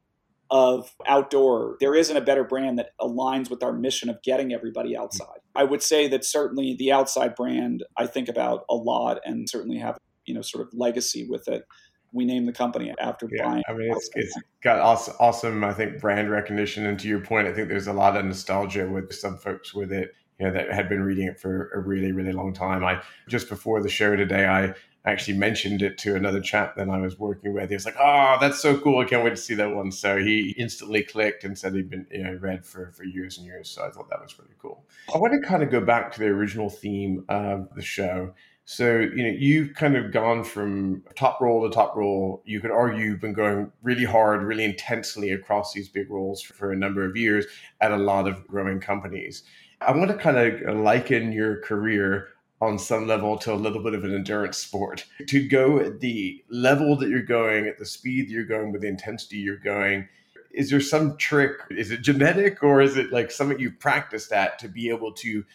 [0.49, 4.97] of outdoor, there isn't a better brand that aligns with our mission of getting everybody
[4.97, 5.39] outside.
[5.55, 9.77] I would say that certainly the outside brand I think about a lot and certainly
[9.77, 11.65] have, you know, sort of legacy with it
[12.11, 13.63] we named the company after yeah, buying.
[13.67, 16.85] I mean, it's, it's got awesome, awesome, I think, brand recognition.
[16.85, 19.91] And to your point, I think there's a lot of nostalgia with some folks with
[19.91, 22.83] it, you know, that had been reading it for a really, really long time.
[22.83, 24.73] I just before the show today, I
[25.05, 27.69] actually mentioned it to another chap that I was working with.
[27.69, 28.99] He was like, "Oh, that's so cool!
[28.99, 32.07] I can't wait to see that one." So he instantly clicked and said he'd been
[32.11, 33.69] you know, read for for years and years.
[33.69, 34.85] So I thought that was really cool.
[35.13, 38.33] I want to kind of go back to the original theme of the show
[38.69, 42.43] so, you know, you've kind of gone from top role to top role.
[42.45, 46.73] You could argue you've been going really hard, really intensely across these big roles for
[46.73, 47.45] a number of years
[47.79, 49.43] at a lot of growing companies.
[49.79, 52.27] I want to kind of liken your career
[52.59, 55.05] on some level to a little bit of an endurance sport.
[55.25, 58.89] To go at the level that you're going, at the speed you're going, with the
[58.89, 60.09] intensity you're going,
[60.51, 61.53] is there some trick?
[61.69, 65.45] Is it genetic or is it like something you've practiced at to be able to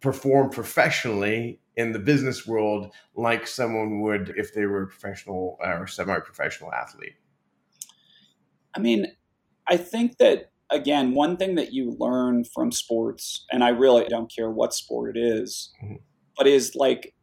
[0.00, 5.86] perform professionally in the business world like someone would if they were a professional or
[5.86, 7.14] semi-professional athlete
[8.74, 9.06] i mean
[9.68, 14.32] i think that again one thing that you learn from sports and i really don't
[14.34, 15.96] care what sport it is, mm-hmm.
[16.36, 17.14] but is like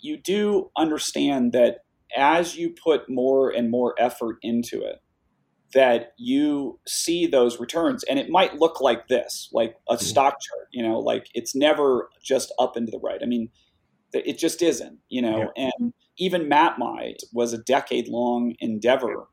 [0.00, 1.78] you do understand that
[2.16, 5.00] as you put more and more effort into it
[5.74, 10.04] that you see those returns and it might look like this like a mm-hmm.
[10.04, 13.48] stock chart you know like it's never just up and to the right i mean
[14.12, 15.70] it just isn't you know yeah.
[15.80, 19.26] and even MapMy was a decade long endeavor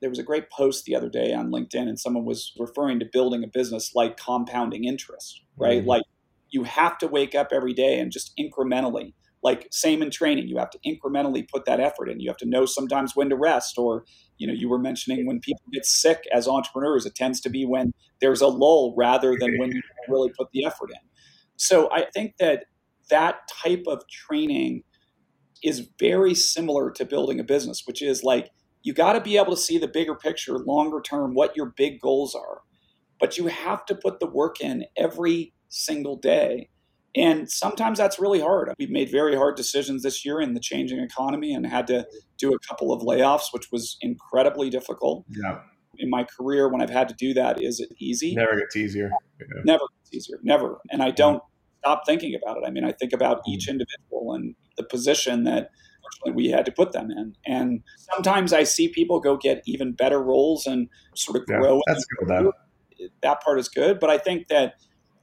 [0.00, 3.06] there was a great post the other day on linkedin and someone was referring to
[3.12, 5.88] building a business like compounding interest right mm-hmm.
[5.88, 6.02] like
[6.50, 10.48] you have to wake up every day and just incrementally like same in training.
[10.48, 12.20] You have to incrementally put that effort in.
[12.20, 14.04] You have to know sometimes when to rest or
[14.38, 17.64] you know you were mentioning when people get sick as entrepreneurs it tends to be
[17.64, 21.08] when there's a lull rather than when you really put the effort in.
[21.56, 22.64] So i think that
[23.10, 24.82] that type of training
[25.62, 28.50] is very similar to building a business which is like
[28.82, 32.00] you got to be able to see the bigger picture longer term what your big
[32.00, 32.62] goals are
[33.20, 36.68] but you have to put the work in every single day
[37.16, 38.72] and sometimes that's really hard.
[38.78, 42.06] We've made very hard decisions this year in the changing economy and had to
[42.38, 45.24] do a couple of layoffs, which was incredibly difficult.
[45.28, 45.60] Yeah.
[45.98, 48.34] In my career, when I've had to do that, is it easy?
[48.34, 49.10] Never gets easier.
[49.40, 49.62] Yeah.
[49.64, 50.38] Never gets easier.
[50.42, 50.80] Never.
[50.90, 51.42] And I don't
[51.80, 52.64] stop thinking about it.
[52.66, 53.72] I mean, I think about each mm.
[53.72, 55.70] individual and the position that
[56.32, 57.34] we had to put them in.
[57.44, 61.76] And sometimes I see people go get even better roles and sort of grow.
[61.76, 62.28] Yeah, that's good.
[62.28, 62.52] That.
[63.22, 63.98] that part is good.
[63.98, 64.74] But I think that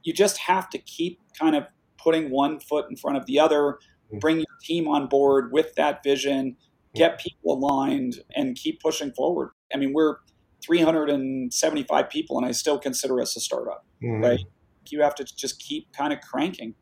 [0.02, 1.64] you just have to keep kind of
[2.08, 4.18] putting one foot in front of the other, mm-hmm.
[4.18, 6.56] bring your team on board with that vision,
[6.94, 9.50] get people aligned, and keep pushing forward.
[9.74, 10.16] I mean, we're
[10.64, 14.24] 375 people, and I still consider us a startup, mm-hmm.
[14.24, 14.40] right?
[14.88, 16.74] You have to just keep kind of cranking.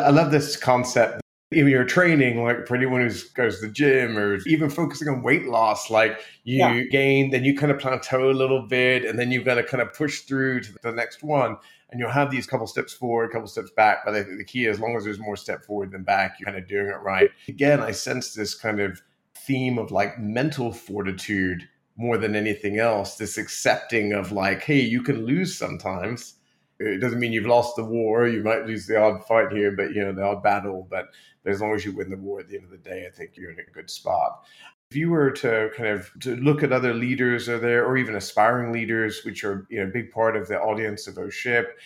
[0.00, 1.19] I love this concept.
[1.52, 5.22] Even your training, like for anyone who goes to the gym or even focusing on
[5.22, 6.82] weight loss, like you yeah.
[6.84, 9.82] gain, then you kind of plateau a little bit, and then you've got to kind
[9.82, 11.56] of push through to the next one
[11.90, 14.04] and you'll have these couple steps forward, couple steps back.
[14.04, 16.36] But I think the key, is as long as there's more step forward than back,
[16.38, 17.30] you're kind of doing it right.
[17.48, 19.02] Again, I sense this kind of
[19.34, 23.16] theme of like mental fortitude more than anything else.
[23.16, 26.34] This accepting of like, hey, you can lose sometimes.
[26.80, 28.26] It doesn't mean you've lost the war.
[28.26, 30.86] You might lose the odd fight here, but you know the odd battle.
[30.90, 31.08] But,
[31.46, 33.36] as long as you win the war at the end of the day, I think
[33.36, 34.44] you're in a good spot
[34.90, 38.16] if you were to kind of to look at other leaders are there or even
[38.16, 41.78] aspiring leaders which are you know a big part of the audience of oship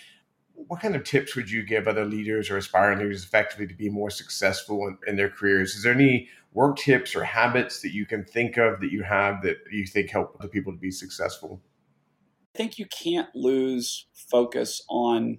[0.54, 3.90] what kind of tips would you give other leaders or aspiring leaders effectively to be
[3.90, 8.06] more successful in, in their careers is there any work tips or habits that you
[8.06, 11.60] can think of that you have that you think help the people to be successful
[12.56, 15.38] think you can't lose focus on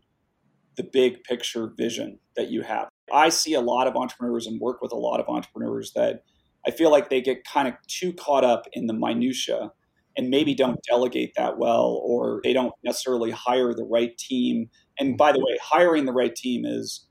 [0.77, 4.81] the big picture vision that you have i see a lot of entrepreneurs and work
[4.81, 6.23] with a lot of entrepreneurs that
[6.67, 9.71] I feel like they get kind of too caught up in the minutia
[10.17, 14.69] and maybe don't delegate that well, or they don't necessarily hire the right team.
[14.97, 17.05] And by the way, hiring the right team is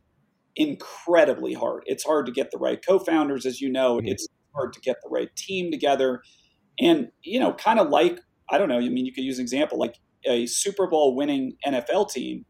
[0.56, 1.82] incredibly hard.
[1.86, 3.98] It's hard to get the right co-founders, as you know.
[3.98, 4.08] Mm-hmm.
[4.08, 6.22] It's hard to get the right team together,
[6.80, 8.20] and you know, kind of like
[8.54, 8.78] I don't know.
[8.78, 12.44] I mean, you could use an example like a Super Bowl winning NFL team.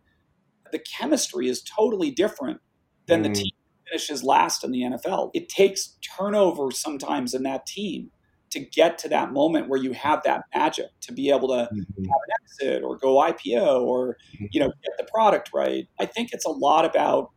[0.70, 2.60] The chemistry is totally different
[3.06, 3.24] than mm.
[3.24, 3.52] the team
[3.88, 5.30] finishes last in the NFL.
[5.34, 8.10] It takes turnover sometimes in that team
[8.50, 12.04] to get to that moment where you have that magic to be able to mm-hmm.
[12.04, 14.46] have an exit or go IPO or mm-hmm.
[14.52, 15.86] you know get the product right.
[15.98, 17.30] I think it's a lot about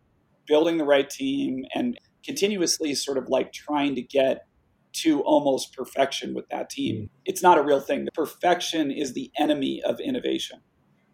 [0.46, 4.46] building the right team and continuously sort of like trying to get
[5.02, 6.96] to almost perfection with that team.
[6.96, 7.06] Mm-hmm.
[7.26, 8.08] It's not a real thing.
[8.14, 10.60] Perfection is the enemy of innovation.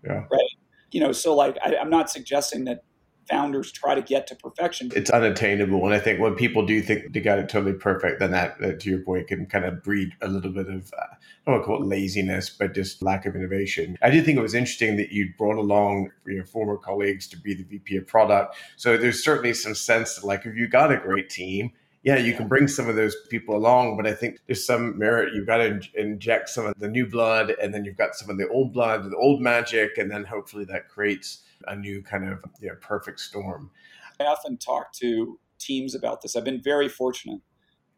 [0.04, 0.26] Yeah.
[0.32, 0.58] Right.
[0.92, 2.84] You know, so like I, I'm not suggesting that
[3.30, 4.92] founders try to get to perfection.
[4.96, 5.86] It's unattainable.
[5.86, 8.74] And I think when people do think they got it totally perfect, then that, uh,
[8.74, 11.16] to your point, can kind of breed a little bit of, uh, I
[11.46, 13.98] don't want to call it laziness, but just lack of innovation.
[14.02, 17.54] I did think it was interesting that you brought along your former colleagues to be
[17.54, 18.58] the VP of product.
[18.76, 21.72] So there's certainly some sense that, like, if you got a great team,
[22.04, 25.34] yeah, you can bring some of those people along, but I think there's some merit.
[25.34, 28.30] You've got to in- inject some of the new blood, and then you've got some
[28.30, 32.28] of the old blood, the old magic, and then hopefully that creates a new kind
[32.28, 33.72] of you know, perfect storm.
[34.20, 36.36] I often talk to teams about this.
[36.36, 37.40] I've been very fortunate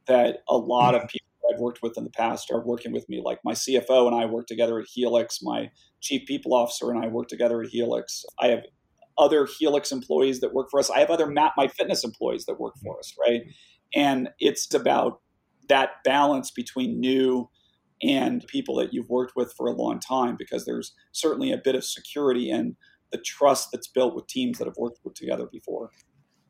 [0.06, 1.08] that a lot of mm-hmm.
[1.08, 3.22] people I've worked with in the past are working with me.
[3.24, 5.42] Like my CFO and I work together at Helix.
[5.42, 8.24] My chief people officer and I work together at Helix.
[8.40, 8.64] I have
[9.18, 10.90] other Helix employees that work for us.
[10.90, 13.42] I have other Map My Fitness employees that work for us, right?
[13.94, 15.22] And it's about
[15.70, 17.50] that balance between new
[18.02, 21.76] and people that you've worked with for a long time because there's certainly a bit
[21.76, 22.76] of security in
[23.12, 25.90] the trust that's built with teams that have worked with together before.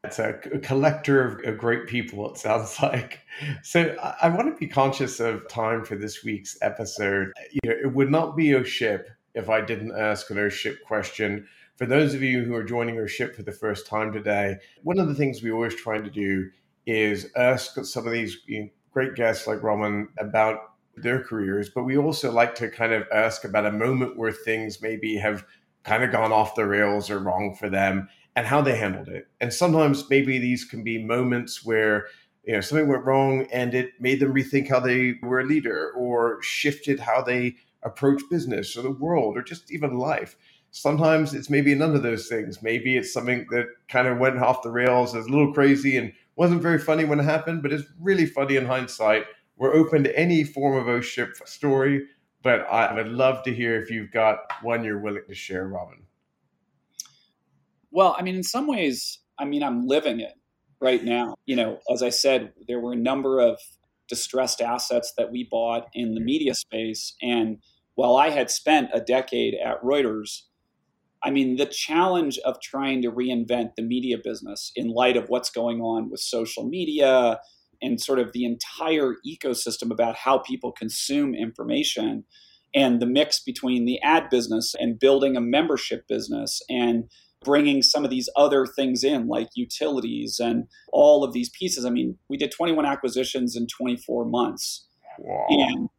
[0.03, 3.21] It's a, collector of, great people, it sounds like.
[3.63, 7.31] So I, want to be conscious of time for this week's episode.
[7.51, 11.47] You know, it would not be a ship if I didn't ask an ship question.
[11.77, 14.99] For those of you who are joining our ship for the first time today, one
[14.99, 16.49] of the things we always try to do
[16.85, 20.59] is ask some of these you know, great guests like Roman about
[20.95, 24.81] their careers, but we also like to kind of ask about a moment where things
[24.81, 25.45] maybe have
[25.83, 29.27] kind of gone off the rails or wrong for them and how they handled it.
[29.39, 32.07] And sometimes maybe these can be moments where
[32.45, 35.91] you know something went wrong and it made them rethink how they were a leader
[35.97, 40.35] or shifted how they approach business or the world or just even life.
[40.71, 42.61] Sometimes it's maybe none of those things.
[42.61, 46.11] Maybe it's something that kind of went off the rails, is a little crazy and
[46.35, 49.25] wasn't very funny when it happened, but it's really funny in hindsight.
[49.57, 52.05] We're open to any form of O ship story,
[52.43, 56.03] but I would love to hear if you've got one you're willing to share, Robin.
[57.91, 60.33] Well, I mean, in some ways, I mean, I'm living it
[60.81, 61.35] right now.
[61.45, 63.57] You know, as I said, there were a number of
[64.07, 67.15] distressed assets that we bought in the media space.
[67.21, 67.59] And
[67.95, 70.41] while I had spent a decade at Reuters,
[71.25, 75.49] I mean, the challenge of trying to reinvent the media business in light of what's
[75.49, 77.39] going on with social media
[77.81, 82.23] and sort of the entire ecosystem about how people consume information
[82.75, 87.05] and the mix between the ad business and building a membership business and
[87.43, 91.85] bringing some of these other things in like utilities and all of these pieces.
[91.85, 94.85] I mean we did 21 acquisitions in 24 months.
[95.17, 95.47] Wow.
[95.49, 95.89] and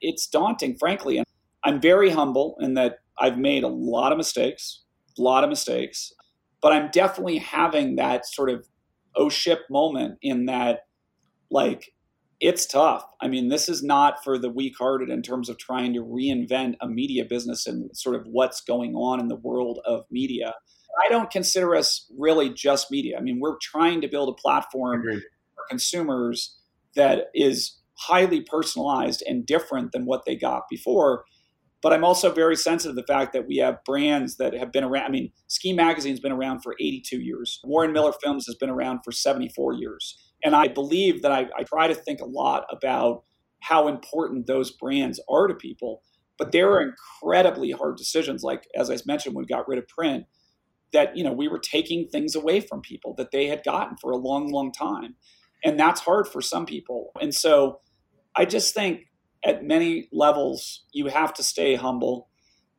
[0.00, 1.18] it's daunting frankly.
[1.18, 1.26] And
[1.64, 4.82] i'm very humble in that I've made a lot of mistakes,
[5.18, 6.12] a lot of mistakes,
[6.60, 8.66] but I'm definitely having that sort of
[9.16, 10.80] oh shit moment in that,
[11.50, 11.92] like,
[12.40, 13.04] it's tough.
[13.20, 16.76] I mean, this is not for the weak hearted in terms of trying to reinvent
[16.80, 20.54] a media business and sort of what's going on in the world of media.
[21.04, 23.18] I don't consider us really just media.
[23.18, 26.56] I mean, we're trying to build a platform for consumers
[26.94, 31.24] that is highly personalized and different than what they got before.
[31.80, 34.82] But I'm also very sensitive to the fact that we have brands that have been
[34.82, 35.04] around.
[35.04, 37.60] I mean, Ski Magazine's been around for 82 years.
[37.62, 40.16] Warren Miller Films has been around for 74 years.
[40.42, 43.22] And I believe that I, I try to think a lot about
[43.60, 46.02] how important those brands are to people.
[46.36, 48.42] But there are incredibly hard decisions.
[48.42, 50.24] Like, as I mentioned, when we got rid of print,
[50.92, 54.10] that, you know, we were taking things away from people that they had gotten for
[54.10, 55.16] a long, long time.
[55.64, 57.10] And that's hard for some people.
[57.20, 57.80] And so
[58.36, 59.07] I just think
[59.44, 62.28] at many levels, you have to stay humble.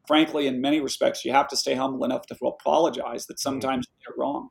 [0.08, 4.12] Frankly, in many respects, you have to stay humble enough to apologize that sometimes you
[4.12, 4.50] get wrong.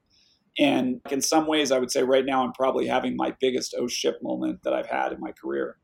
[0.59, 3.87] And in some ways, I would say right now, I'm probably having my biggest oh
[3.87, 5.77] shit moment that I've had in my career.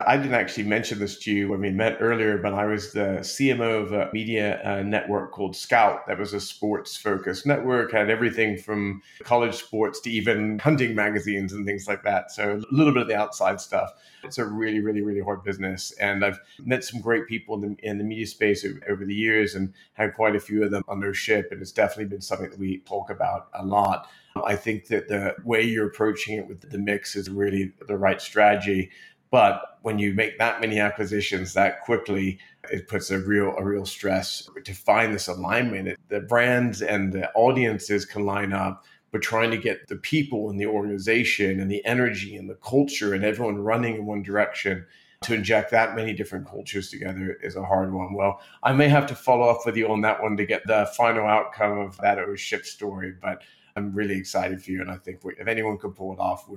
[0.00, 3.18] I didn't actually mention this to you when we met earlier, but I was the
[3.20, 6.06] CMO of a media uh, network called Scout.
[6.06, 11.54] That was a sports focused network, had everything from college sports to even hunting magazines
[11.54, 12.30] and things like that.
[12.30, 13.90] So a little bit of the outside stuff.
[14.22, 15.92] It's a really, really, really hard business.
[15.92, 19.54] And I've met some great people in the, in the media space over the years
[19.54, 21.48] and had quite a few of them on their ship.
[21.52, 24.08] And it's definitely been something that we talk about a lot.
[24.44, 28.20] I think that the way you're approaching it with the mix is really the right
[28.20, 28.90] strategy.
[29.30, 32.38] But when you make that many acquisitions that quickly,
[32.70, 35.98] it puts a real a real stress to find this alignment.
[36.08, 40.56] The brands and the audiences can line up, but trying to get the people in
[40.56, 44.86] the organization and the energy and the culture and everyone running in one direction
[45.22, 48.14] to inject that many different cultures together is a hard one.
[48.14, 50.90] Well, I may have to follow up with you on that one to get the
[50.96, 53.42] final outcome of that O ship story, but
[53.76, 56.48] I'm really excited for you, and I think if anyone could pull it off,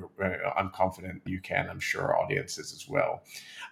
[0.55, 1.70] I'm confident you can.
[1.70, 3.24] I'm sure our audiences as well.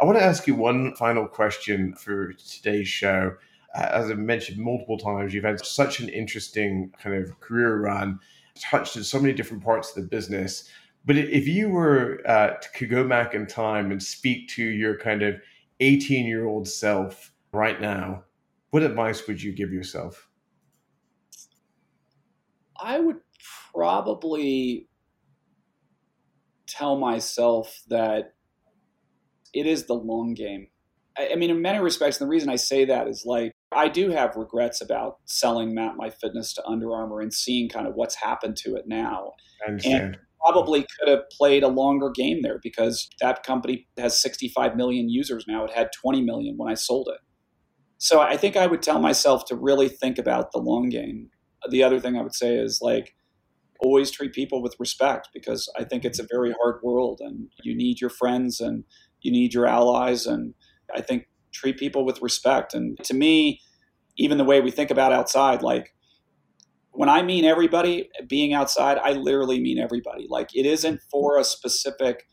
[0.02, 3.36] I want to ask you one final question for today's show.
[3.74, 8.20] As I've mentioned multiple times, you've had such an interesting kind of career run,
[8.60, 10.70] touched in so many different parts of the business.
[11.06, 15.22] But if you were uh, could go back in time and speak to your kind
[15.22, 15.36] of
[15.80, 18.24] 18 year old self right now,
[18.72, 20.28] what advice would you give yourself?
[22.80, 23.18] I would
[23.74, 24.88] probably
[26.68, 28.34] tell myself that
[29.54, 30.68] it is the long game.
[31.18, 34.10] I, I, mean, in many respects, the reason I say that is like I do
[34.12, 38.16] have regrets about selling Map My Fitness to Under Armour and seeing kind of what's
[38.16, 39.34] happened to it now.
[39.66, 40.04] I understand.
[40.04, 45.10] And probably could have played a longer game there because that company has 65 million
[45.10, 45.66] users now.
[45.66, 47.20] It had 20 million when I sold it.
[47.98, 51.30] So I think I would tell myself to really think about the long game.
[51.70, 53.16] The other thing I would say is like
[53.80, 56.36] always treat people with respect because I think it's a mm-hmm.
[56.36, 58.84] very hard world and you need your friends and
[59.22, 60.26] you need your allies.
[60.26, 60.54] And
[60.94, 62.74] I think treat people with respect.
[62.74, 63.62] And to me,
[64.18, 65.94] even the way we think about outside, like
[66.92, 70.28] when I mean everybody being outside, I literally mean everybody.
[70.30, 71.10] Like it isn't mm-hmm.
[71.10, 72.28] for a specific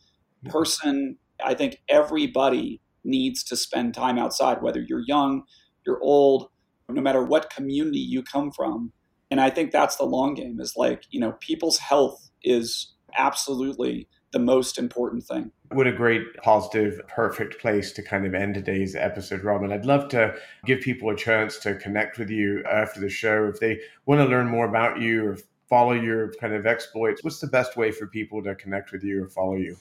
[0.46, 1.18] person.
[1.44, 5.42] I think everybody needs to spend time outside, whether you're young,
[5.86, 6.48] you're old,
[6.88, 8.92] no matter what community you come from
[9.34, 14.06] and I think that's the long game is like, you know, people's health is absolutely
[14.30, 15.50] the most important thing.
[15.72, 19.72] What a great, positive, perfect place to kind of end today's episode, Robin.
[19.72, 23.50] I'd love to give people a chance to connect with you after the show.
[23.52, 27.40] If they want to learn more about you or follow your kind of exploits, what's
[27.40, 29.76] the best way for people to connect with you or follow you?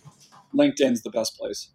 [0.55, 1.69] LinkedIn's the best place.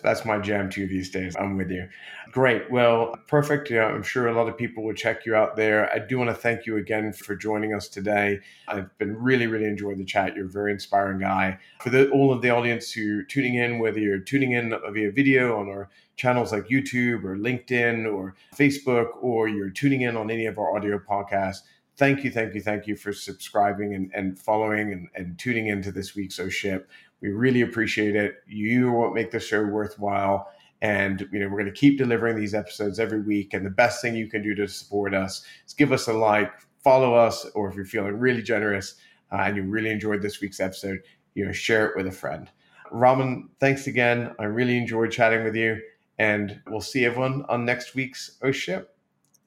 [0.00, 1.34] That's my jam too these days.
[1.36, 1.88] I'm with you.
[2.30, 2.70] Great.
[2.70, 3.68] Well, perfect.
[3.68, 5.92] Yeah, I'm sure a lot of people will check you out there.
[5.92, 8.40] I do want to thank you again for joining us today.
[8.68, 10.36] I've been really, really enjoying the chat.
[10.36, 11.58] You're a very inspiring guy.
[11.80, 15.10] For the, all of the audience who are tuning in, whether you're tuning in via
[15.10, 20.30] video on our channels like YouTube or LinkedIn or Facebook, or you're tuning in on
[20.30, 21.62] any of our audio podcasts,
[21.96, 25.90] thank you, thank you, thank you for subscribing and, and following and, and tuning into
[25.90, 26.88] this week's O Ship.
[27.20, 28.36] We really appreciate it.
[28.46, 30.50] You what make the show worthwhile.
[30.80, 33.54] And you know, we're going to keep delivering these episodes every week.
[33.54, 36.52] And the best thing you can do to support us is give us a like,
[36.82, 38.94] follow us, or if you're feeling really generous
[39.32, 41.00] uh, and you really enjoyed this week's episode,
[41.34, 42.48] you know, share it with a friend.
[42.90, 44.34] Robin, thanks again.
[44.38, 45.80] I really enjoyed chatting with you,
[46.18, 48.94] and we'll see everyone on next week's O Ship.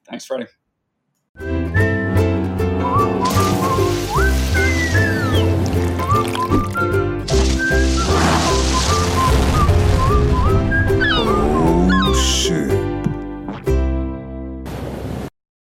[0.05, 0.60] Thanks, Freddie.